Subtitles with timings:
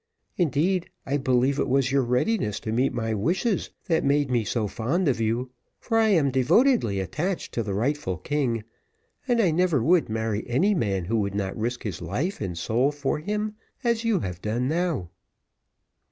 [0.35, 4.67] Indeed, I believe it was your readiness to meet my wishes that made me so
[4.67, 8.63] fond of you, for I am devotedly attached to the rightful king,
[9.27, 13.19] and I never would marry any man who would not risk life and soul for
[13.19, 13.53] him,
[13.83, 15.11] as you have done now."